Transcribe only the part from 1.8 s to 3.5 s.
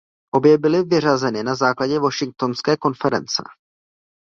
Washingtonské konference.